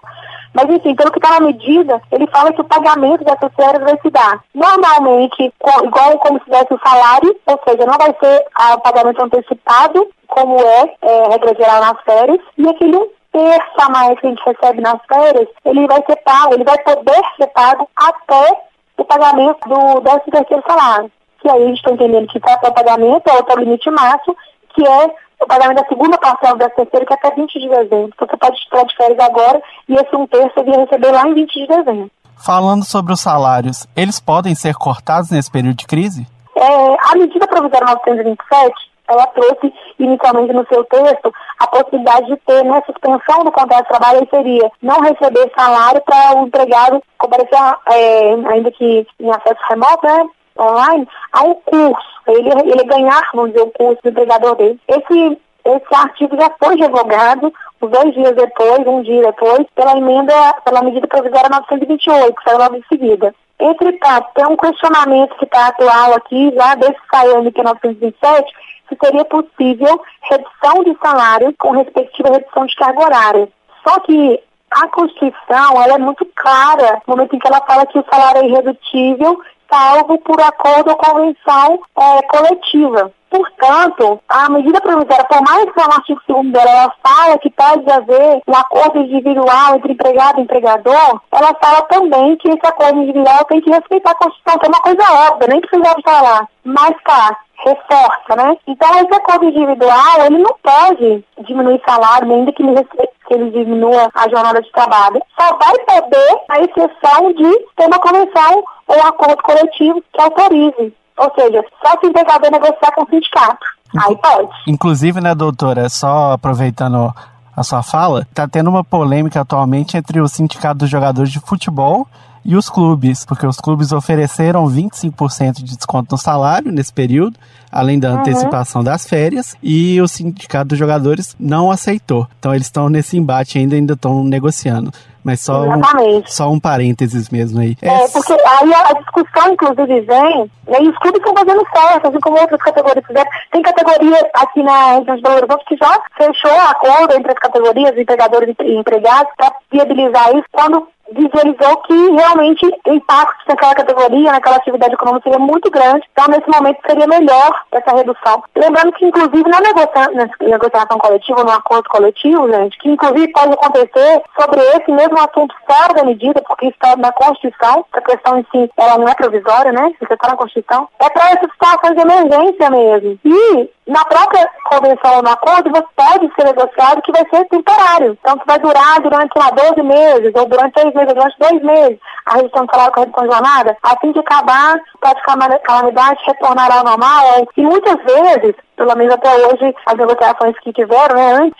Mas, 0.54 0.70
enfim, 0.70 0.94
pelo 0.94 1.12
que 1.12 1.18
está 1.18 1.38
na 1.38 1.46
medida, 1.46 2.00
ele 2.10 2.26
fala 2.28 2.50
que 2.50 2.62
o 2.62 2.64
pagamento 2.64 3.22
dessas 3.22 3.52
férias 3.54 3.82
vai 3.82 4.00
se 4.00 4.08
dar 4.08 4.40
normalmente 4.54 5.52
igual 5.84 6.18
como 6.18 6.40
se 6.42 6.48
desse 6.48 6.72
o 6.72 6.80
salário, 6.82 7.36
ou 7.44 7.60
seja, 7.68 7.84
não 7.84 7.98
vai 7.98 8.16
ser 8.18 8.44
o 8.74 8.80
pagamento 8.80 9.22
antecipado, 9.22 10.08
como 10.26 10.58
é, 10.58 10.94
é 11.02 11.28
regra 11.28 11.54
geral 11.54 11.80
nas 11.82 12.00
férias, 12.04 12.40
e 12.56 12.66
aquele 12.66 12.96
um 12.96 13.08
terço 13.30 13.80
a 13.80 13.90
mais 13.90 14.18
que 14.18 14.26
a 14.26 14.30
gente 14.30 14.42
recebe 14.46 14.80
nas 14.80 14.98
férias, 15.06 15.48
ele 15.66 15.86
vai 15.86 16.02
ser 16.06 16.16
pago, 16.24 16.54
ele 16.54 16.64
vai 16.64 16.78
poder 16.78 17.20
ser 17.36 17.48
pago 17.48 17.86
até 17.94 18.62
o 18.96 19.04
pagamento 19.04 19.58
do 19.68 20.00
13 20.00 20.20
terceiro 20.30 20.64
salário. 20.66 21.12
Que 21.46 21.50
aí 21.52 21.62
a 21.62 21.66
gente 21.68 21.76
está 21.76 21.92
entendendo 21.92 22.26
que 22.26 22.40
até 22.42 22.68
o 22.68 22.74
pagamento 22.74 23.28
é 23.28 23.54
o 23.54 23.58
limite 23.60 23.88
máximo, 23.88 24.36
que 24.74 24.84
é 24.84 25.14
o 25.38 25.46
pagamento 25.46 25.80
da 25.80 25.88
segunda 25.88 26.18
parcela 26.18 26.58
da 26.58 26.68
terceira, 26.70 27.06
que 27.06 27.12
é 27.12 27.16
até 27.16 27.30
20 27.36 27.60
de 27.60 27.68
dezembro. 27.68 28.10
Então 28.12 28.26
você 28.26 28.36
pode 28.36 28.56
tirar 28.56 28.82
de 28.82 28.96
férias 28.96 29.20
agora 29.20 29.62
e 29.88 29.94
esse 29.94 30.16
um 30.16 30.26
terço 30.26 30.58
ele 30.58 30.76
receber 30.76 31.12
lá 31.12 31.28
em 31.28 31.34
20 31.34 31.52
de 31.52 31.66
dezembro. 31.68 32.10
Falando 32.44 32.84
sobre 32.84 33.12
os 33.12 33.20
salários, 33.20 33.86
eles 33.96 34.18
podem 34.18 34.56
ser 34.56 34.74
cortados 34.74 35.30
nesse 35.30 35.48
período 35.48 35.76
de 35.76 35.86
crise? 35.86 36.26
É, 36.56 37.12
a 37.12 37.14
medida 37.14 37.46
provisória 37.46 37.94
927, 37.94 38.74
ela 39.08 39.26
trouxe 39.28 39.72
inicialmente 40.00 40.52
no 40.52 40.66
seu 40.66 40.82
texto 40.82 41.32
a 41.60 41.66
possibilidade 41.68 42.26
de 42.26 42.36
ter 42.38 42.64
né, 42.64 42.82
suspensão 42.86 43.44
do 43.44 43.52
contrato 43.52 43.84
de 43.84 43.88
trabalho, 43.88 44.28
seria 44.28 44.68
não 44.82 45.00
receber 45.00 45.48
salário 45.56 46.02
para 46.04 46.40
o 46.40 46.46
empregado 46.46 47.00
comparecer, 47.16 47.58
é, 47.86 48.32
ainda 48.52 48.72
que 48.72 49.06
em 49.20 49.30
acesso 49.30 49.60
remoto, 49.70 50.04
né, 50.04 50.26
online, 50.58 51.08
a 51.32 51.42
um 51.42 51.54
curso, 51.54 52.06
ele, 52.28 52.50
ele 52.50 52.84
ganhar, 52.84 53.30
vamos 53.34 53.52
dizer, 53.52 53.64
o 53.64 53.70
curso 53.70 54.02
do 54.02 54.10
empregador 54.10 54.56
dele. 54.56 54.80
Esse, 54.88 55.38
esse 55.64 55.94
artigo 55.94 56.36
já 56.36 56.50
foi 56.58 56.76
revogado 56.76 57.52
dois 57.80 58.14
dias 58.14 58.34
depois, 58.34 58.86
um 58.86 59.02
dia 59.02 59.22
depois, 59.22 59.66
pela 59.74 59.96
emenda, 59.96 60.32
pela 60.64 60.82
medida 60.82 61.06
provisória 61.06 61.48
928, 61.48 62.34
que 62.34 62.44
saiu 62.44 62.58
logo 62.58 62.76
em 62.76 62.84
seguida. 62.88 63.34
Entretanto, 63.58 64.28
tem 64.34 64.46
um 64.46 64.56
questionamento 64.56 65.36
que 65.36 65.44
está 65.44 65.68
atual 65.68 66.14
aqui, 66.14 66.52
já 66.54 66.74
desde 66.74 67.00
que 67.00 67.16
saiu 67.16 67.36
a 67.36 67.40
MP 67.40 67.62
927, 67.62 68.52
se 68.88 68.96
seria 69.02 69.24
possível 69.24 70.00
redução 70.22 70.84
de 70.84 70.96
salário 71.00 71.54
com 71.58 71.70
respectiva 71.70 72.32
redução 72.32 72.66
de 72.66 72.76
carga 72.76 73.00
horária. 73.00 73.48
Só 73.86 73.98
que 74.00 74.42
a 74.70 74.88
Constituição 74.88 75.82
ela 75.82 75.94
é 75.94 75.98
muito 75.98 76.26
clara 76.34 77.00
no 77.06 77.16
momento 77.16 77.34
em 77.34 77.38
que 77.38 77.46
ela 77.46 77.62
fala 77.62 77.86
que 77.86 77.98
o 77.98 78.04
salário 78.10 78.42
é 78.42 78.46
irredutível 78.46 79.40
salvo 79.70 80.18
por 80.18 80.40
acordo 80.40 80.90
ou 80.90 80.96
convenção 80.96 81.80
é, 81.98 82.22
coletiva. 82.22 83.12
Portanto, 83.28 84.20
a 84.28 84.48
medida 84.48 84.80
provisória, 84.80 85.24
por 85.24 85.42
mais 85.42 85.64
que 85.70 85.78
o 85.78 85.82
artigo 85.82 86.20
2 86.28 86.52
dela 86.52 86.70
ela 86.70 86.94
fala 87.02 87.38
que 87.38 87.50
pode 87.50 87.90
haver 87.90 88.40
um 88.46 88.54
acordo 88.54 88.98
individual 88.98 89.74
entre 89.74 89.92
empregado 89.92 90.38
e 90.38 90.42
empregador, 90.42 91.20
ela 91.32 91.54
fala 91.60 91.82
também 91.82 92.36
que 92.36 92.48
esse 92.48 92.66
acordo 92.66 93.00
individual 93.00 93.44
tem 93.44 93.60
que 93.60 93.70
respeitar 93.70 94.12
a 94.12 94.14
Constituição, 94.14 94.58
que 94.58 94.66
é 94.66 94.68
uma 94.68 94.80
coisa 94.80 95.30
óbvia, 95.30 95.48
nem 95.48 95.60
precisava 95.60 96.00
falar. 96.02 96.48
Mas 96.64 96.94
tá, 97.04 97.36
reforça, 97.64 98.36
né? 98.36 98.56
Então, 98.66 98.90
esse 98.94 99.14
acordo 99.14 99.44
individual, 99.46 100.24
ele 100.24 100.38
não 100.38 100.56
pode 100.62 101.24
diminuir 101.40 101.82
salário, 101.86 102.28
nem 102.28 102.46
que 102.46 102.62
ele, 102.62 102.86
que 103.26 103.34
ele 103.34 103.50
diminua 103.50 104.10
a 104.14 104.28
jornada 104.28 104.62
de 104.62 104.70
trabalho. 104.72 105.20
Só 105.38 105.56
vai 105.56 105.78
poder 105.80 106.38
a 106.50 106.60
exceção 106.60 107.32
de 107.32 107.58
ter 107.76 107.86
uma 107.86 107.98
convenção 107.98 108.64
ou 108.86 108.96
um 108.96 109.06
acordo 109.06 109.42
coletivo 109.42 110.02
que 110.12 110.20
autorize. 110.20 110.94
Ou 111.18 111.32
seja, 111.34 111.64
só 111.82 111.98
se 111.98 112.06
o 112.06 112.08
empregador 112.10 112.50
negociar 112.50 112.92
com 112.94 113.02
o 113.02 113.08
sindicato. 113.08 113.66
Aí 114.04 114.16
pode. 114.16 114.50
Inclusive, 114.66 115.20
né, 115.20 115.34
doutora, 115.34 115.88
só 115.88 116.32
aproveitando 116.32 117.12
a 117.56 117.62
sua 117.62 117.82
fala, 117.82 118.26
tá 118.34 118.46
tendo 118.46 118.68
uma 118.68 118.84
polêmica 118.84 119.40
atualmente 119.40 119.96
entre 119.96 120.20
o 120.20 120.28
sindicato 120.28 120.80
dos 120.80 120.90
jogadores 120.90 121.30
de 121.30 121.40
futebol 121.40 122.06
e 122.46 122.54
os 122.54 122.68
clubes, 122.68 123.24
porque 123.24 123.44
os 123.44 123.56
clubes 123.56 123.90
ofereceram 123.90 124.64
25% 124.66 125.54
de 125.54 125.76
desconto 125.76 126.12
no 126.12 126.18
salário 126.18 126.70
nesse 126.70 126.92
período, 126.92 127.36
além 127.72 127.98
da 127.98 128.12
uhum. 128.12 128.20
antecipação 128.20 128.84
das 128.84 129.04
férias, 129.06 129.56
e 129.60 130.00
o 130.00 130.06
sindicato 130.06 130.68
dos 130.68 130.78
jogadores 130.78 131.34
não 131.40 131.72
aceitou. 131.72 132.28
Então 132.38 132.54
eles 132.54 132.68
estão 132.68 132.88
nesse 132.88 133.16
embate 133.16 133.58
ainda, 133.58 133.74
ainda 133.74 133.94
estão 133.94 134.22
negociando. 134.22 134.92
Mas 135.24 135.40
só 135.40 135.64
um, 135.64 136.22
só 136.24 136.48
um 136.48 136.60
parênteses 136.60 137.30
mesmo 137.30 137.58
aí. 137.58 137.76
É, 137.82 137.88
é, 137.88 138.08
porque 138.10 138.32
aí 138.32 138.72
a 138.72 138.92
discussão, 138.92 139.52
inclusive, 139.52 140.00
vem, 140.02 140.50
e 140.68 140.88
os 140.88 140.96
clubes 140.98 141.20
estão 141.20 141.34
fazendo 141.34 141.66
certo, 141.74 142.06
assim 142.06 142.20
como 142.20 142.38
outras 142.38 142.62
categorias 142.62 143.04
fizeram. 143.04 143.30
Tem 143.50 143.60
categoria 143.60 144.30
aqui 144.34 144.62
na 144.62 144.98
Região 144.98 145.16
de 145.16 145.22
Belo 145.22 145.36
Horizonte 145.38 145.64
que 145.66 145.76
já 145.76 146.00
fechou 146.16 146.60
acordo 146.70 147.14
entre 147.14 147.32
as 147.32 147.38
categorias, 147.40 147.98
empregadores 147.98 148.54
e 148.60 148.76
empregados, 148.76 149.32
para 149.36 149.52
viabilizar 149.72 150.30
isso 150.30 150.46
quando 150.52 150.86
visualizou 151.12 151.76
que 151.78 152.10
realmente 152.10 152.66
o 152.86 152.92
impacto 152.92 153.44
naquela 153.48 153.74
categoria, 153.74 154.32
naquela 154.32 154.56
atividade 154.56 154.94
econômica 154.94 155.30
seria 155.30 155.38
muito 155.38 155.70
grande. 155.70 156.06
Então, 156.12 156.26
nesse 156.28 156.48
momento, 156.48 156.80
seria 156.86 157.06
melhor 157.06 157.64
essa 157.72 157.94
redução. 157.94 158.42
Lembrando 158.54 158.92
que, 158.92 159.06
inclusive, 159.06 159.48
na 159.48 159.60
negociação, 159.60 160.98
coletiva, 160.98 161.44
no 161.44 161.50
acordo 161.50 161.88
coletivo, 161.88 162.50
gente, 162.50 162.78
que 162.78 162.90
inclusive 162.90 163.28
pode 163.32 163.52
acontecer 163.52 164.22
sobre 164.38 164.60
esse 164.60 164.90
mesmo 164.90 165.18
assunto 165.18 165.54
fora 165.66 165.94
da 165.94 166.04
medida, 166.04 166.42
porque 166.46 166.68
está 166.68 166.96
na 166.96 167.12
Constituição, 167.12 167.84
a 167.92 168.00
questão 168.00 168.38
em 168.38 168.46
si, 168.50 168.70
ela 168.76 168.98
não 168.98 169.08
é 169.08 169.14
provisória, 169.14 169.72
né? 169.72 169.92
Isso 170.00 170.12
está 170.12 170.28
na 170.28 170.36
Constituição. 170.36 170.88
É 170.98 171.10
para 171.10 171.30
essas 171.30 171.50
situações 171.50 171.94
de 171.94 172.00
emergência 172.00 172.70
mesmo. 172.70 173.18
E 173.24 173.70
na 173.86 174.04
própria 174.04 174.48
convenção 174.64 175.16
ou 175.16 175.22
no 175.22 175.30
acordo, 175.30 175.70
você 175.70 175.84
pode 175.94 176.32
ser 176.34 176.44
negociado 176.44 177.02
que 177.02 177.12
vai 177.12 177.24
ser 177.28 177.44
temporário. 177.46 178.18
Então, 178.20 178.36
que 178.38 178.46
vai 178.46 178.58
durar 178.58 179.00
durante, 179.00 179.38
lá, 179.38 179.50
12 179.50 179.82
meses, 179.82 180.32
ou 180.34 180.46
durante 180.46 180.74
três 180.74 180.92
meses, 180.92 181.14
durante 181.14 181.38
dois 181.38 181.62
meses, 181.62 181.98
a 182.26 182.34
redução 182.34 182.66
de 182.66 182.72
salário 182.72 182.92
com 182.92 183.00
a 183.00 183.04
redução 183.04 183.24
de 183.26 183.32
jornada, 183.32 183.76
assim 183.82 184.12
que 184.12 184.18
acabar, 184.18 184.80
pode 185.00 185.22
calamidade 185.62 186.20
retornará 186.26 186.78
ao 186.78 186.84
normal. 186.84 187.46
E 187.56 187.62
muitas 187.62 187.96
vezes, 188.02 188.54
pelo 188.76 188.94
menos 188.96 189.14
até 189.14 189.34
hoje, 189.46 189.74
as 189.86 189.96
negociações 189.96 190.58
que 190.60 190.72
tiveram, 190.72 191.16
né, 191.16 191.32
antes 191.34 191.56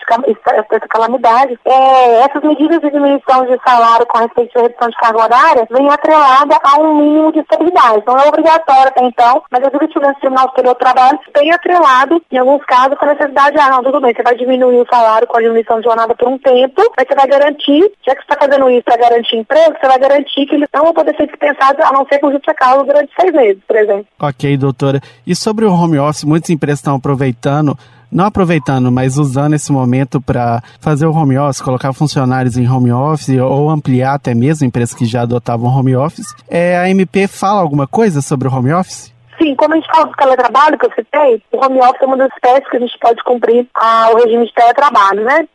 dessa 0.69 0.87
calamidade, 0.87 1.59
é, 1.65 2.21
essas 2.21 2.43
medidas 2.43 2.79
de 2.79 2.91
diminuição 2.91 3.45
de 3.45 3.57
salário 3.63 4.05
com 4.05 4.19
respeito 4.19 4.57
à 4.57 4.61
redução 4.61 4.89
de 4.89 4.97
carga 4.97 5.23
horária 5.23 5.67
vem 5.69 5.89
atrelada 5.89 6.57
a 6.63 6.79
um 6.79 6.95
mínimo 6.95 7.31
de 7.31 7.39
estabilidade. 7.39 8.03
Não 8.05 8.19
é 8.19 8.27
obrigatório 8.27 8.87
até 8.87 9.03
então, 9.03 9.43
mas 9.51 9.63
a 9.63 9.69
jurisprudência 9.69 10.13
do 10.15 10.19
Tribunal 10.21 10.49
Superior 10.49 10.73
do 10.73 10.79
Trabalho 10.79 11.19
tem 11.33 11.51
atrelado, 11.51 12.21
em 12.31 12.37
alguns 12.37 12.63
casos, 12.65 12.97
com 12.97 13.05
a 13.05 13.13
necessidade, 13.13 13.57
ah, 13.59 13.69
não, 13.69 13.83
tudo 13.83 13.99
bem, 13.99 14.13
você 14.13 14.23
vai 14.23 14.35
diminuir 14.35 14.81
o 14.81 14.87
salário 14.89 15.27
com 15.27 15.37
a 15.37 15.41
diminuição 15.41 15.79
de 15.79 15.85
jornada 15.85 16.15
por 16.15 16.27
um 16.27 16.37
tempo, 16.37 16.81
mas 16.95 17.07
você 17.07 17.15
vai 17.15 17.27
garantir, 17.27 17.91
já 18.05 18.15
que 18.15 18.21
você 18.21 18.33
está 18.33 18.37
fazendo 18.39 18.69
isso 18.69 18.83
para 18.83 18.97
garantir 18.97 19.37
emprego, 19.37 19.75
você 19.79 19.87
vai 19.87 19.99
garantir 19.99 20.45
que 20.45 20.55
eles 20.55 20.69
não 20.73 20.83
vão 20.83 20.93
poder 20.93 21.15
ser 21.15 21.27
dispensados, 21.27 21.83
a 21.83 21.91
não 21.91 22.05
ser 22.05 22.19
com 22.19 22.31
justa 22.31 22.53
causa 22.53 22.83
durante 22.83 23.11
seis 23.19 23.33
meses, 23.33 23.61
por 23.67 23.75
exemplo. 23.75 24.05
Ok, 24.19 24.57
doutora. 24.57 25.01
E 25.25 25.35
sobre 25.35 25.65
o 25.65 25.73
home 25.73 25.99
office, 25.99 26.23
muitas 26.23 26.49
empresas 26.49 26.79
estão 26.79 26.99
aproveitando 27.07 27.77
não 28.11 28.25
aproveitando, 28.25 28.91
mas 28.91 29.17
usando 29.17 29.53
esse 29.53 29.71
momento 29.71 30.21
para 30.21 30.61
fazer 30.79 31.05
o 31.05 31.11
home 31.11 31.37
office, 31.37 31.61
colocar 31.61 31.91
funcionários 31.91 32.57
em 32.57 32.65
home 32.65 32.91
office 32.91 33.37
ou 33.37 33.69
ampliar 33.69 34.13
até 34.13 34.33
mesmo 34.33 34.65
empresas 34.65 34.95
que 34.95 35.05
já 35.05 35.23
adotavam 35.23 35.69
home 35.69 35.93
office, 35.93 36.33
é, 36.49 36.77
a 36.77 36.89
MP 36.89 37.27
fala 37.27 37.59
alguma 37.59 37.85
coisa 37.85 38.21
sobre 38.21 38.47
o 38.47 38.53
home 38.53 38.73
office? 38.73 39.13
Sim, 39.37 39.55
como 39.55 39.73
a 39.73 39.77
gente 39.77 39.89
fala 39.91 40.05
do 40.05 40.15
teletrabalho 40.15 40.79
que 40.79 40.85
eu 40.85 40.93
citei, 40.95 41.43
o 41.51 41.57
home 41.57 41.79
office 41.79 42.01
é 42.01 42.05
uma 42.05 42.17
das 42.17 42.29
espécies 42.33 42.69
que 42.69 42.77
a 42.77 42.79
gente 42.79 42.97
pode 42.97 43.23
cumprir 43.23 43.67
ah, 43.75 44.09
o 44.13 44.17
regime 44.17 44.45
de 44.45 44.53
teletrabalho, 44.53 45.25
né? 45.25 45.47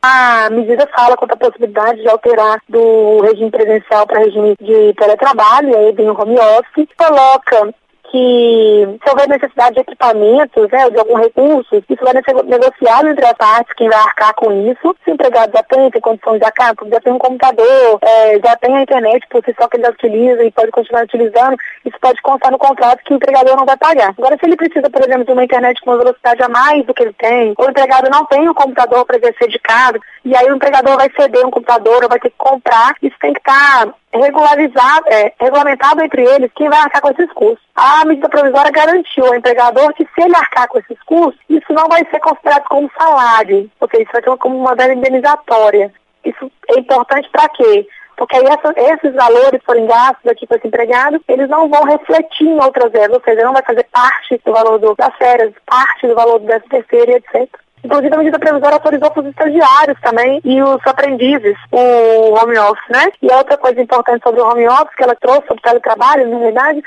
A 0.00 0.48
medida 0.50 0.88
fala 0.94 1.16
quanto 1.16 1.32
à 1.32 1.36
possibilidade 1.36 2.00
de 2.00 2.08
alterar 2.08 2.60
do 2.68 3.20
regime 3.22 3.50
presencial 3.50 4.06
para 4.06 4.20
regime 4.20 4.54
de 4.60 4.94
teletrabalho, 4.94 5.70
e 5.70 5.76
aí 5.76 5.92
vem 5.92 6.08
o 6.08 6.18
home 6.18 6.36
office, 6.38 6.88
coloca 6.96 7.74
que 8.10 8.98
se 9.02 9.10
houver 9.10 9.28
necessidade 9.28 9.74
de 9.74 9.80
equipamentos, 9.80 10.68
né, 10.70 10.90
de 10.90 10.98
algum 10.98 11.16
recurso, 11.16 11.76
isso 11.88 12.04
vai 12.04 12.12
ser 12.22 12.44
negociado 12.44 13.08
entre 13.08 13.24
as 13.24 13.32
partes, 13.32 13.74
quem 13.74 13.88
vai 13.88 13.98
arcar 13.98 14.34
com 14.34 14.52
isso. 14.70 14.96
Se 15.04 15.10
o 15.10 15.14
empregado 15.14 15.52
já 15.52 15.62
tem, 15.62 15.90
tem 15.90 16.00
condições 16.00 16.38
de 16.38 16.44
arcar, 16.44 16.74
já 16.90 17.00
tem 17.00 17.12
um 17.12 17.18
computador, 17.18 17.98
é, 18.02 18.38
já 18.38 18.56
tem 18.56 18.76
a 18.76 18.82
internet 18.82 19.26
por 19.28 19.44
si 19.44 19.54
só 19.58 19.68
que 19.68 19.76
ele 19.76 19.84
já 19.84 19.90
utiliza 19.90 20.44
e 20.44 20.50
pode 20.50 20.70
continuar 20.70 21.04
utilizando, 21.04 21.56
isso 21.84 21.96
pode 22.00 22.20
constar 22.22 22.50
no 22.50 22.58
contrato 22.58 23.02
que 23.04 23.12
o 23.12 23.16
empregador 23.16 23.56
não 23.56 23.66
vai 23.66 23.76
pagar. 23.76 24.14
Agora, 24.16 24.36
se 24.38 24.46
ele 24.46 24.56
precisa, 24.56 24.88
por 24.90 25.02
exemplo, 25.02 25.24
de 25.24 25.32
uma 25.32 25.44
internet 25.44 25.80
com 25.80 25.90
uma 25.90 25.98
velocidade 25.98 26.42
a 26.42 26.48
mais 26.48 26.84
do 26.84 26.94
que 26.94 27.02
ele 27.02 27.14
tem, 27.14 27.54
ou 27.56 27.66
o 27.66 27.70
empregado 27.70 28.10
não 28.10 28.24
tem 28.26 28.48
um 28.48 28.54
computador 28.54 29.04
para 29.04 29.16
exercer 29.16 29.48
de 29.48 29.58
casa, 29.58 29.98
e 30.24 30.36
aí 30.36 30.46
o 30.50 30.56
empregador 30.56 30.96
vai 30.96 31.10
ceder 31.10 31.46
um 31.46 31.50
computador 31.50 32.02
ou 32.02 32.08
vai 32.08 32.18
ter 32.18 32.30
que 32.30 32.36
comprar, 32.38 32.94
isso 33.02 33.16
tem 33.20 33.32
que 33.32 33.40
estar 33.40 33.86
tá 33.86 33.94
regularizado, 34.20 35.06
é, 35.08 35.32
regulamentado 35.40 36.02
entre 36.02 36.22
eles 36.22 36.50
quem 36.54 36.68
vai 36.68 36.78
arcar 36.78 37.00
com 37.02 37.10
esses 37.10 37.32
custos. 37.32 37.66
A 37.74 38.04
medida 38.04 38.28
provisória 38.28 38.70
garantiu 38.70 39.26
ao 39.26 39.34
empregador 39.34 39.92
que 39.94 40.04
se 40.04 40.22
ele 40.22 40.36
arcar 40.36 40.68
com 40.68 40.78
esses 40.78 41.00
custos, 41.04 41.40
isso 41.48 41.72
não 41.72 41.88
vai 41.88 42.04
ser 42.10 42.20
considerado 42.20 42.64
como 42.68 42.90
salário, 42.98 43.70
seja, 43.80 44.02
isso 44.02 44.12
vai 44.12 44.22
ser 44.22 44.36
como 44.38 44.56
uma 44.56 44.74
verba 44.74 44.94
indenizatória. 44.94 45.92
Isso 46.24 46.50
é 46.70 46.80
importante 46.80 47.28
para 47.30 47.48
quê? 47.50 47.86
Porque 48.16 48.36
aí 48.36 48.44
essa, 48.46 48.72
esses 48.76 49.14
valores 49.14 49.62
forem 49.64 49.86
gastos 49.86 50.26
aqui 50.26 50.46
para 50.46 50.56
esse 50.56 50.66
empregado, 50.66 51.20
eles 51.28 51.48
não 51.50 51.68
vão 51.68 51.84
refletir 51.84 52.48
em 52.48 52.58
outras 52.62 52.90
verbas, 52.90 53.18
ou 53.18 53.22
seja, 53.22 53.44
não 53.44 53.52
vai 53.52 53.62
fazer 53.62 53.84
parte 53.92 54.40
do 54.44 54.52
valor 54.52 54.78
do, 54.78 54.94
das 54.94 55.14
férias, 55.16 55.52
parte 55.66 56.06
do 56.06 56.14
valor 56.14 56.38
do 56.38 56.46
décimo 56.46 56.70
terceiro, 56.70 57.12
etc. 57.12 57.48
Inclusive, 57.84 58.14
a 58.14 58.18
medida 58.18 58.38
provisória 58.38 58.74
autorizou 58.74 59.10
para 59.10 59.22
os 59.22 59.28
estagiários 59.28 60.00
também 60.00 60.40
e 60.44 60.62
os 60.62 60.80
aprendizes 60.86 61.56
o 61.70 62.34
home 62.34 62.58
office, 62.58 62.88
né? 62.88 63.12
E 63.22 63.32
outra 63.32 63.56
coisa 63.56 63.80
importante 63.80 64.22
sobre 64.22 64.40
o 64.40 64.46
home 64.46 64.66
office 64.66 64.96
que 64.96 65.02
ela 65.02 65.14
trouxe 65.14 65.46
sobre 65.46 65.60
o 65.60 65.62
teletrabalho, 65.62 66.28
na 66.28 66.38
verdade, 66.38 66.82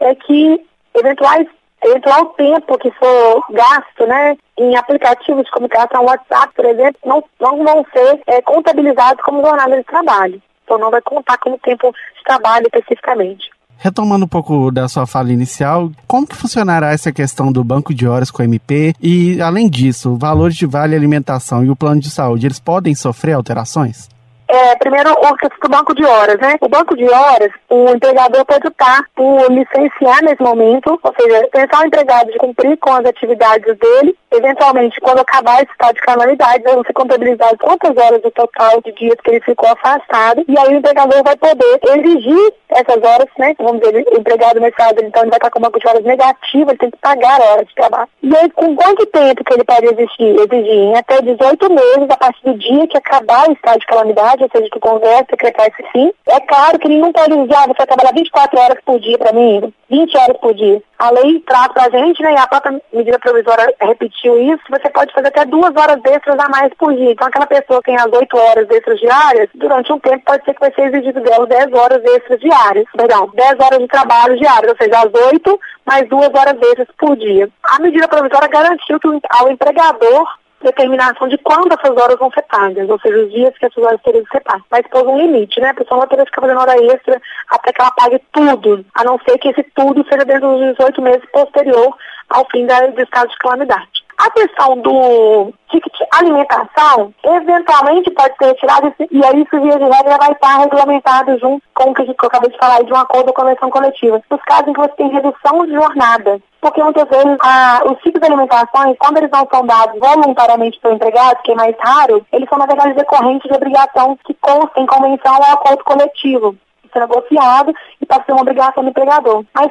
é 0.00 0.14
que 0.14 0.64
eventuais 0.94 1.48
eventual 1.84 2.26
tempo 2.30 2.78
que 2.78 2.90
for 2.92 3.44
gasto, 3.50 4.06
né, 4.06 4.36
em 4.58 4.76
aplicativos 4.76 5.44
de 5.44 5.50
comunicação, 5.50 6.04
WhatsApp, 6.04 6.54
por 6.54 6.64
exemplo, 6.64 6.98
não, 7.04 7.22
não 7.38 7.62
vão 7.62 7.86
ser 7.92 8.22
é, 8.26 8.40
contabilizados 8.40 9.22
como 9.22 9.44
jornada 9.44 9.76
de 9.76 9.84
trabalho. 9.84 10.42
Então 10.64 10.78
não 10.78 10.90
vai 10.90 11.02
contar 11.02 11.36
como 11.38 11.58
tempo 11.58 11.92
de 12.16 12.24
trabalho 12.24 12.66
especificamente. 12.66 13.50
Retomando 13.78 14.24
um 14.24 14.28
pouco 14.28 14.70
da 14.70 14.88
sua 14.88 15.06
fala 15.06 15.32
inicial, 15.32 15.90
como 16.06 16.26
que 16.26 16.36
funcionará 16.36 16.92
essa 16.92 17.12
questão 17.12 17.52
do 17.52 17.62
banco 17.62 17.92
de 17.92 18.06
horas 18.06 18.30
com 18.30 18.42
o 18.42 18.44
MP? 18.44 18.94
E, 19.00 19.40
além 19.40 19.68
disso, 19.68 20.16
valores 20.16 20.56
de 20.56 20.66
vale 20.66 20.96
alimentação 20.96 21.64
e 21.64 21.70
o 21.70 21.76
plano 21.76 22.00
de 22.00 22.10
saúde, 22.10 22.46
eles 22.46 22.58
podem 22.58 22.94
sofrer 22.94 23.32
alterações? 23.32 24.08
É, 24.54 24.76
primeiro, 24.76 25.10
o 25.10 25.68
banco 25.68 25.94
de 25.96 26.04
horas, 26.04 26.38
né? 26.38 26.54
O 26.60 26.68
banco 26.68 26.96
de 26.96 27.04
horas, 27.10 27.50
o 27.68 27.90
empregador 27.90 28.44
pode 28.44 28.68
optar 28.68 29.04
por 29.12 29.50
licenciar 29.50 30.22
nesse 30.22 30.40
momento, 30.40 30.96
ou 31.02 31.14
seja, 31.18 31.48
tentar 31.50 31.80
o 31.80 31.86
empregado 31.86 32.30
de 32.30 32.38
cumprir 32.38 32.76
com 32.76 32.92
as 32.92 33.04
atividades 33.04 33.76
dele, 33.76 34.16
eventualmente, 34.30 35.00
quando 35.00 35.18
acabar 35.18 35.56
esse 35.56 35.72
estado 35.72 35.94
de 35.94 36.02
calamidade, 36.02 36.62
vão 36.62 36.84
ser 36.84 36.92
contabilizadas 36.92 37.58
quantas 37.60 37.96
horas 37.96 38.22
do 38.22 38.30
total 38.30 38.80
de 38.84 38.92
dias 38.92 39.16
que 39.24 39.30
ele 39.30 39.40
ficou 39.40 39.68
afastado, 39.68 40.44
e 40.46 40.56
aí 40.56 40.68
o 40.68 40.78
empregador 40.78 41.24
vai 41.24 41.36
poder 41.36 41.80
exigir 41.96 42.52
essas 42.68 43.02
horas, 43.02 43.28
né? 43.36 43.54
Vamos 43.58 43.80
dizer, 43.80 44.06
o 44.06 44.18
empregado 44.18 44.60
nesse 44.60 44.76
caso, 44.76 44.94
então, 45.02 45.22
ele 45.22 45.30
vai 45.30 45.38
estar 45.38 45.50
com 45.50 45.58
o 45.58 45.62
banco 45.62 45.80
de 45.80 45.88
horas 45.88 46.04
negativo, 46.04 46.70
ele 46.70 46.78
tem 46.78 46.90
que 46.92 46.98
pagar 46.98 47.40
a 47.40 47.44
hora 47.44 47.64
de 47.64 47.74
trabalho. 47.74 48.08
E 48.22 48.36
aí, 48.36 48.50
com 48.50 48.76
quanto 48.76 49.04
tempo 49.06 49.42
que 49.42 49.52
ele 49.52 49.64
pode 49.64 49.86
exigir? 49.86 50.36
Exigir 50.38 50.78
em 50.78 50.96
até 50.96 51.20
18 51.20 51.70
meses, 51.70 52.10
a 52.10 52.16
partir 52.16 52.44
do 52.44 52.54
dia 52.54 52.86
que 52.86 52.98
acabar 52.98 53.48
o 53.48 53.52
estado 53.52 53.80
de 53.80 53.86
calamidade, 53.86 54.43
ou 54.44 54.50
seja, 54.50 54.70
que 54.70 54.78
o 54.78 54.80
Congresso 54.80 55.26
decretar 55.30 55.66
esse 55.66 55.82
fim. 55.90 56.12
É 56.26 56.40
claro 56.40 56.78
que 56.78 56.88
ele 56.88 57.00
não 57.00 57.12
pode 57.12 57.36
dizer, 57.36 57.56
ah, 57.56 57.66
você 57.66 57.86
trabalhar 57.86 58.12
24 58.14 58.60
horas 58.60 58.78
por 58.84 59.00
dia 59.00 59.18
para 59.18 59.32
mim, 59.32 59.72
20 59.90 60.16
horas 60.16 60.36
por 60.38 60.54
dia. 60.54 60.82
A 60.98 61.10
lei 61.10 61.40
traz 61.40 61.68
para 61.68 61.86
a 61.86 61.90
gente, 61.90 62.22
né, 62.22 62.32
e 62.32 62.36
a 62.36 62.46
própria 62.46 62.80
medida 62.92 63.18
provisória 63.18 63.74
repetiu 63.80 64.38
isso, 64.40 64.62
você 64.70 64.88
pode 64.90 65.12
fazer 65.12 65.28
até 65.28 65.44
duas 65.44 65.74
horas 65.76 66.00
extras 66.04 66.38
a 66.38 66.48
mais 66.48 66.72
por 66.74 66.94
dia. 66.94 67.12
Então, 67.12 67.26
aquela 67.26 67.46
pessoa 67.46 67.80
que 67.80 67.90
tem 67.90 67.96
as 67.96 68.12
8 68.12 68.36
horas 68.36 68.70
extras 68.70 69.00
diárias, 69.00 69.48
durante 69.54 69.92
um 69.92 69.98
tempo 69.98 70.24
pode 70.24 70.44
ser 70.44 70.54
que 70.54 70.60
vai 70.60 70.72
ser 70.72 70.94
exigido 70.94 71.20
dela 71.20 71.46
10 71.46 71.72
horas 71.72 72.04
extras 72.04 72.40
diárias. 72.40 72.86
Perdão, 72.96 73.30
10 73.34 73.60
horas 73.60 73.78
de 73.78 73.88
trabalho 73.88 74.38
diário, 74.38 74.70
ou 74.70 74.76
seja, 74.76 74.98
as 74.98 75.12
8 75.32 75.60
mais 75.84 76.08
duas 76.08 76.30
horas 76.34 76.56
extras 76.62 76.88
por 76.98 77.16
dia. 77.16 77.48
A 77.64 77.78
medida 77.80 78.08
provisória 78.08 78.48
garantiu 78.48 78.98
que 78.98 79.08
ao 79.30 79.50
empregador 79.50 80.26
determinação 80.64 81.28
de 81.28 81.38
quando 81.38 81.72
essas 81.72 81.96
horas 81.96 82.18
vão 82.18 82.30
ser 82.32 82.42
pagas, 82.42 82.88
ou 82.88 82.98
seja, 82.98 83.24
os 83.24 83.32
dias 83.32 83.56
que 83.58 83.66
essas 83.66 83.82
horas 83.82 84.00
teriam 84.02 84.24
que 84.24 84.30
ser 84.30 84.42
pagas. 84.42 84.64
Mas 84.70 84.86
pôs 84.88 85.06
um 85.06 85.18
limite, 85.18 85.60
né? 85.60 85.70
A 85.70 85.74
pessoa 85.74 85.96
não 85.96 86.00
vai 86.00 86.08
poder 86.08 86.26
ficar 86.26 86.40
fazendo 86.40 86.60
hora 86.60 86.76
extra 86.92 87.20
até 87.50 87.72
que 87.72 87.80
ela 87.80 87.90
pague 87.92 88.20
tudo, 88.32 88.84
a 88.94 89.04
não 89.04 89.18
ser 89.28 89.38
que 89.38 89.48
esse 89.48 89.62
tudo 89.74 90.04
seja 90.08 90.24
dentro 90.24 90.58
dos 90.58 90.76
18 90.76 91.02
meses 91.02 91.30
posterior 91.32 91.94
ao 92.30 92.46
fim 92.50 92.66
da, 92.66 92.80
do 92.86 93.00
estado 93.00 93.28
de 93.28 93.38
calamidade. 93.38 94.04
A 94.16 94.30
questão 94.30 94.76
do 94.78 95.52
ticket 95.70 95.92
alimentação, 96.12 97.12
eventualmente 97.24 98.10
pode 98.12 98.36
ser 98.36 98.46
retirado 98.46 98.94
e 99.10 99.24
aí 99.24 99.42
isso, 99.42 99.60
via 99.60 99.76
de 99.76 99.84
regra, 99.84 100.18
vai 100.18 100.30
estar 100.30 100.58
regulamentado 100.58 101.36
junto 101.38 101.62
com 101.74 101.90
o 101.90 101.94
que 101.94 102.02
eu 102.02 102.14
acabei 102.22 102.50
de 102.50 102.58
falar, 102.58 102.84
de 102.84 102.92
um 102.92 102.96
acordo 102.96 103.30
a 103.30 103.34
convenção 103.34 103.70
coletiva. 103.70 104.22
Nos 104.30 104.42
casos 104.42 104.68
em 104.68 104.72
que 104.72 104.80
você 104.80 104.92
tem 104.96 105.08
redução 105.08 105.66
de 105.66 105.72
jornada, 105.72 106.40
porque 106.64 106.82
muitas 106.82 107.06
vezes 107.10 107.36
a, 107.42 107.82
os 107.84 107.98
tipos 107.98 108.18
de 108.18 108.26
alimentações, 108.26 108.96
quando 108.98 109.18
eles 109.18 109.30
não 109.30 109.46
são 109.52 109.66
dados 109.66 110.00
voluntariamente 110.00 110.80
pelo 110.80 110.94
empregado, 110.94 111.42
que 111.42 111.52
é 111.52 111.54
mais 111.54 111.76
raro, 111.78 112.24
eles 112.32 112.48
são, 112.48 112.56
na 112.56 112.64
verdade, 112.64 112.94
decorrentes 112.94 113.50
de 113.50 113.54
obrigação 113.54 114.18
que 114.24 114.32
consta 114.40 114.80
em 114.80 114.86
convenção 114.86 115.36
ou 115.36 115.44
acordo 115.44 115.84
coletivo. 115.84 116.56
Isso 116.82 116.96
é 116.96 117.00
negociado 117.00 117.74
e 118.00 118.06
pode 118.06 118.24
ser 118.24 118.32
uma 118.32 118.40
obrigação 118.40 118.82
do 118.82 118.88
empregador. 118.88 119.44
Mas 119.52 119.70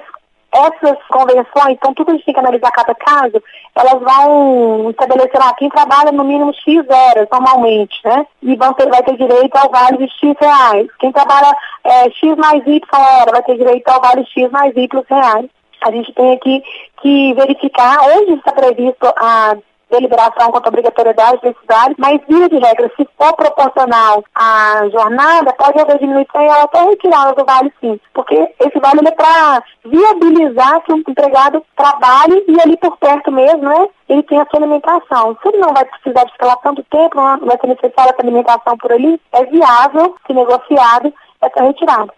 essas 0.51 0.99
convenções, 1.09 1.71
então 1.71 1.95
tudo 1.95 2.11
a 2.11 2.13
gente 2.13 2.25
tem 2.25 2.33
que 2.35 2.39
analisar 2.39 2.69
cada 2.69 2.93
caso, 2.93 3.41
elas 3.73 3.99
vão 3.99 4.91
estabelecer 4.91 5.39
lá 5.39 5.51
quem 5.55 5.69
trabalha 5.69 6.11
no 6.11 6.23
mínimo 6.23 6.53
X 6.53 6.85
horas 6.87 7.27
normalmente, 7.31 7.99
né? 8.05 8.23
E 8.43 8.55
vão 8.55 8.71
ter, 8.75 8.87
vai 8.87 9.01
ter 9.01 9.17
direito 9.17 9.55
ao 9.55 9.71
vale 9.71 9.97
de 9.97 10.07
X 10.19 10.35
reais. 10.39 10.87
Quem 10.99 11.11
trabalha 11.11 11.57
é, 11.83 12.11
X 12.11 12.35
mais 12.37 12.61
Y 12.67 12.79
hora 12.93 13.31
vai 13.31 13.41
ter 13.41 13.57
direito 13.57 13.89
ao 13.89 13.99
vale 13.99 14.23
X 14.27 14.51
mais 14.51 14.77
Y 14.77 15.03
reais. 15.09 15.49
A 15.83 15.91
gente 15.91 16.13
tem 16.13 16.33
aqui 16.33 16.63
que 17.01 17.33
verificar 17.33 17.99
onde 18.15 18.33
está 18.33 18.51
previsto 18.53 19.05
a 19.17 19.55
deliberação 19.93 20.51
quanto 20.51 20.65
à 20.65 20.69
obrigatoriedade 20.69 21.41
desses 21.41 21.61
vales, 21.67 21.95
mas, 21.99 22.19
via 22.27 22.49
de 22.49 22.57
regra, 22.57 22.91
se 22.97 23.07
for 23.17 23.33
proporcional 23.35 24.23
à 24.33 24.87
jornada, 24.91 25.53
pode 25.53 25.79
haver 25.79 25.99
diminuição 25.99 26.41
e 26.41 26.45
ela 26.45 26.63
até 26.63 26.83
retirada 26.83 27.33
do 27.33 27.45
vale 27.45 27.71
sim, 27.79 27.99
porque 28.13 28.35
esse 28.59 28.79
vale 28.79 29.07
é 29.07 29.11
para 29.11 29.63
viabilizar 29.85 30.81
que 30.81 30.93
o 30.93 30.97
empregado 30.97 31.63
trabalhe 31.75 32.43
e 32.47 32.59
ali 32.61 32.75
por 32.77 32.97
perto 32.97 33.31
mesmo, 33.31 33.61
né, 33.61 33.87
ele 34.09 34.23
tem 34.23 34.39
a 34.39 34.47
sua 34.49 34.59
alimentação. 34.59 35.37
Se 35.41 35.49
ele 35.49 35.57
não 35.57 35.73
vai 35.73 35.85
precisar 35.85 36.23
de 36.23 36.31
ficar 36.31 36.55
tanto 36.57 36.83
tempo, 36.85 37.15
não 37.15 37.39
vai 37.39 37.57
ser 37.59 37.67
necessária 37.67 38.11
essa 38.11 38.21
alimentação 38.21 38.77
por 38.77 38.91
ali, 38.91 39.21
é 39.31 39.45
viável, 39.45 40.15
se 40.25 40.33
negociado, 40.33 41.13
essa 41.41 41.63
retirada. 41.63 42.11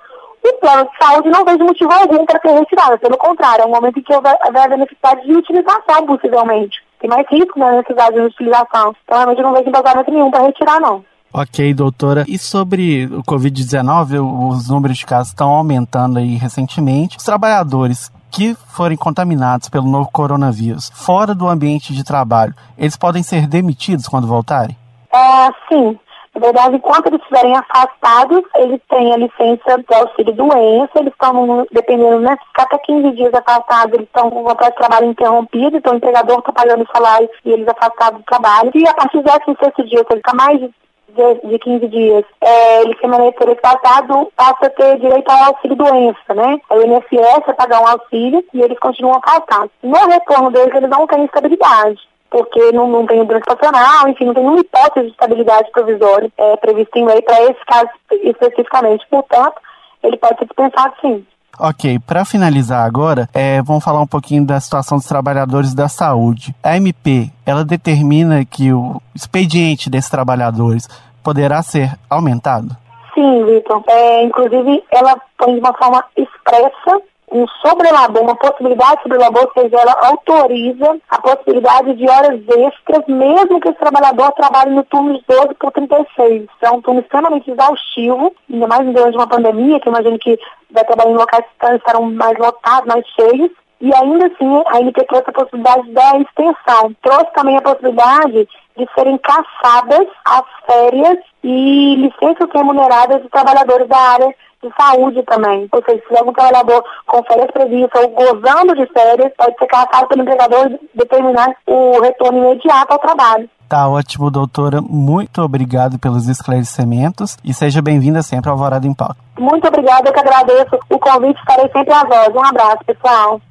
O 0.48 0.54
plano 0.60 0.90
de 0.90 1.06
saúde 1.06 1.30
não 1.30 1.44
vejo 1.44 1.64
motivo 1.64 1.92
algum 1.92 2.26
para 2.26 2.40
ser 2.40 2.54
retirado, 2.54 3.00
pelo 3.00 3.18
contrário, 3.18 3.64
é 3.64 3.66
um 3.66 3.72
momento 3.72 4.00
em 4.00 4.04
que 4.04 4.14
houver 4.14 4.38
a 4.42 4.78
necessidade 4.78 5.26
de 5.26 5.34
utilização, 5.34 6.06
possivelmente 6.06 6.86
tem 7.06 7.10
mais 7.10 7.28
risco 7.30 7.60
na 7.60 7.72
necessidade 7.72 8.16
de 8.16 8.22
utilização. 8.22 8.96
Então, 9.04 9.18
realmente, 9.18 9.42
não 9.42 9.54
vejo 9.54 9.70
embasamento 9.70 10.12
nenhum 10.12 10.32
para 10.32 10.44
retirar, 10.44 10.80
não. 10.80 11.06
Ok, 11.32 11.74
doutora. 11.74 12.24
E 12.28 12.38
sobre 12.38 13.06
o 13.06 13.22
Covid-19, 13.24 14.54
os 14.54 14.70
números 14.70 14.98
de 14.98 15.06
casos 15.06 15.30
estão 15.30 15.50
aumentando 15.50 16.18
aí 16.18 16.36
recentemente. 16.36 17.18
Os 17.18 17.24
trabalhadores 17.24 18.12
que 18.32 18.56
forem 18.56 18.98
contaminados 18.98 19.70
pelo 19.70 19.88
novo 19.88 20.10
coronavírus 20.12 20.90
fora 20.94 21.36
do 21.36 21.48
ambiente 21.48 21.94
de 21.94 22.04
trabalho, 22.04 22.54
eles 22.78 22.98
podem 22.98 23.22
ser 23.22 23.48
demitidos 23.48 24.08
quando 24.08 24.28
voltarem? 24.28 24.76
É, 25.14 25.48
sim. 25.70 25.98
Na 26.36 26.42
verdade, 26.42 26.76
enquanto 26.76 27.08
eles 27.08 27.22
estiverem 27.22 27.56
afastados, 27.56 28.44
eles 28.56 28.82
têm 28.90 29.14
a 29.14 29.18
licença 29.18 29.78
de 29.78 29.96
auxílio 29.96 30.34
doença, 30.34 30.92
eles 30.96 31.14
estão, 31.14 31.66
dependendo, 31.72 32.20
né, 32.20 32.36
ficar 32.48 32.64
até 32.64 32.78
15 32.80 33.12
dias 33.12 33.34
afastados, 33.34 33.94
eles 33.94 34.08
estão 34.08 34.30
com 34.30 34.42
o 34.42 34.44
contrato 34.44 34.72
de 34.72 34.78
trabalho 34.78 35.08
interrompido, 35.08 35.78
então 35.78 35.94
o 35.94 35.96
empregador 35.96 36.40
está 36.40 36.52
pagando 36.52 36.84
o 36.84 36.92
salário 36.94 37.30
e 37.46 37.52
eles 37.52 37.68
afastados 37.68 38.20
do 38.20 38.26
trabalho. 38.26 38.70
E 38.76 38.86
a 38.86 38.94
partir 38.94 39.18
do 39.18 39.24
16 39.24 39.90
dia, 39.90 40.00
se 40.00 40.06
ele 40.12 40.20
está 40.20 40.34
mais 40.34 40.60
de 40.60 40.70
de 41.16 41.60
15 41.60 41.88
dias, 41.88 42.26
é, 42.42 42.82
ele 42.82 42.96
permanecer 42.96 43.50
afastado, 43.50 44.30
passa 44.36 44.66
a 44.66 44.70
ter 44.70 45.00
direito 45.00 45.30
ao 45.30 45.46
auxílio 45.46 45.78
doença, 45.78 46.34
né? 46.34 46.60
A 46.70 46.76
INSS 46.76 47.46
vai 47.46 47.56
pagar 47.56 47.82
um 47.82 47.88
auxílio 47.88 48.44
e 48.54 48.62
eles 48.62 48.78
continuam 48.80 49.22
afastados. 49.24 49.72
No 49.82 50.08
retorno 50.08 50.52
deles, 50.52 50.76
eles 50.76 50.90
não 50.90 51.08
têm 51.08 51.24
estabilidade. 51.24 52.02
Porque 52.30 52.72
não, 52.72 52.88
não 52.88 53.06
tem 53.06 53.24
durante 53.24 53.46
profissional, 53.46 54.08
enfim, 54.08 54.26
não 54.26 54.34
tem 54.34 54.44
nenhuma 54.44 54.62
hipótese 54.62 55.06
de 55.08 55.12
estabilidade 55.12 55.72
provisória 55.72 56.32
é, 56.38 56.58
prevista 56.58 57.00
em 57.00 57.06
lei 57.06 57.22
para 57.22 57.44
esse 57.44 57.66
caso 57.66 57.90
especificamente. 58.24 59.06
Portanto, 59.10 59.56
ele 60.04 60.18
pode 60.18 60.40
ser 60.40 60.46
dispensado 60.46 60.94
sim. 61.02 61.26
Ok, 61.58 62.00
para 62.00 62.26
finalizar 62.26 62.86
agora, 62.86 63.30
é, 63.34 63.62
vamos 63.62 63.84
falar 63.84 64.02
um 64.02 64.08
pouquinho 64.08 64.46
da 64.46 64.60
situação 64.60 64.98
dos 64.98 65.08
trabalhadores 65.08 65.74
da 65.74 65.88
saúde. 65.88 66.54
A 66.62 66.76
MP, 66.76 67.30
ela 67.46 67.64
determina 67.64 68.44
que 68.44 68.74
o 68.74 69.02
expediente 69.16 69.90
desses 69.90 70.10
trabalhadores 70.10 70.90
poderá 71.24 71.64
ser 71.64 71.98
aumentado? 72.10 72.76
Sim, 73.14 73.46
Vitor. 73.46 73.82
É, 73.88 74.24
inclusive, 74.24 74.84
ela 74.92 75.16
põe 75.38 75.54
de 75.54 75.60
uma 75.62 75.74
forma 75.74 76.04
expressa 76.18 77.02
um 77.32 77.46
sobrelabor, 77.66 78.22
uma 78.22 78.36
possibilidade 78.36 78.98
de 78.98 79.04
sobrelabor, 79.04 79.46
ou 79.46 79.64
seja, 79.64 79.78
ela 79.78 79.94
autoriza 80.10 80.98
a 81.10 81.22
possibilidade 81.22 81.94
de 81.96 82.10
horas 82.10 82.40
extras, 82.48 83.04
mesmo 83.08 83.60
que 83.60 83.70
esse 83.70 83.80
trabalhador 83.80 84.32
trabalhe 84.34 84.72
no 84.72 84.84
turno 84.84 85.18
de 85.18 85.24
12 85.28 85.56
por 85.56 85.72
36. 85.72 86.48
É 86.62 86.72
um 86.72 86.82
turno 86.82 87.02
extremamente 87.02 87.50
exaustivo, 87.50 88.34
ainda 88.52 88.68
mais 88.68 88.86
durante 88.86 89.18
uma 89.18 89.28
pandemia, 89.28 89.80
que 89.80 89.88
eu 89.88 89.94
imagino 89.94 90.20
que 90.20 90.40
vai 90.72 90.86
trabalhar 90.86 91.12
em 91.12 91.18
locais 91.18 91.46
que 91.60 91.76
estarão 91.76 92.04
mais 92.12 92.38
lotados, 92.38 92.88
mais 92.88 93.06
cheios. 93.08 93.52
E 93.82 93.94
ainda 93.94 94.28
assim, 94.28 94.64
a 94.68 94.80
NP 94.80 95.04
trouxe 95.04 95.30
a 95.30 95.34
possibilidade 95.34 95.92
da 95.92 96.18
extensão. 96.18 96.96
Trouxe 97.02 97.34
também 97.34 97.58
a 97.58 97.62
possibilidade 97.62 98.48
de 98.78 98.88
serem 98.94 99.18
caçadas 99.18 100.08
as 100.26 100.44
férias 100.66 101.18
e 101.44 101.96
licenças 101.96 102.50
remuneradas 102.54 103.22
de 103.22 103.30
trabalhadores 103.30 103.88
da 103.88 103.98
área 103.98 104.36
de 104.68 104.76
saúde 104.76 105.24
também. 105.24 105.68
Ou 105.72 105.84
seja, 105.84 106.02
se 106.08 106.18
algum 106.18 106.34
trabalhador 106.34 106.84
com 107.06 107.24
férias 107.24 107.52
previstas 107.52 108.02
ou 108.04 108.10
gozando 108.10 108.76
de 108.76 108.86
férias, 108.92 109.32
pode 109.38 109.58
ser 109.58 109.68
caçado 109.68 110.08
pelo 110.08 110.22
empregador 110.22 110.72
e 110.72 110.98
determinar 110.98 111.56
o 111.68 112.02
retorno 112.02 112.40
imediato 112.40 112.94
ao 112.94 113.00
trabalho. 113.00 113.50
Tá 113.68 113.88
ótimo, 113.88 114.30
doutora. 114.30 114.80
Muito 114.82 115.42
obrigado 115.42 115.98
pelos 115.98 116.28
esclarecimentos 116.28 117.38
e 117.44 117.54
seja 117.54 117.82
bem-vinda 117.82 118.22
sempre 118.22 118.50
ao 118.50 118.56
Alvorada 118.56 118.86
em 118.86 118.94
Pauta. 118.94 119.18
Muito 119.40 119.68
obrigada, 119.68 120.10
eu 120.10 120.14
que 120.14 120.20
agradeço 120.20 120.80
o 120.90 121.00
convite, 121.00 121.40
estarei 121.40 121.70
sempre 121.72 121.94
às 121.94 122.04
ordens. 122.04 122.36
Um 122.36 122.46
abraço, 122.46 122.86
pessoal. 122.86 123.42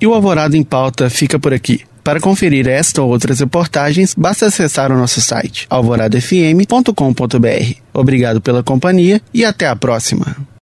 E 0.00 0.06
o 0.06 0.14
Alvorada 0.14 0.56
em 0.56 0.64
Pauta 0.64 1.10
fica 1.10 1.38
por 1.38 1.52
aqui. 1.52 1.84
Para 2.02 2.20
conferir 2.20 2.66
esta 2.66 3.02
ou 3.02 3.10
outras 3.10 3.40
reportagens, 3.40 4.14
basta 4.14 4.46
acessar 4.46 4.90
o 4.90 4.96
nosso 4.96 5.20
site 5.20 5.66
alvoradafm.com.br. 5.68 7.74
Obrigado 7.92 8.40
pela 8.40 8.62
companhia 8.62 9.20
e 9.32 9.44
até 9.44 9.68
a 9.68 9.76
próxima. 9.76 10.36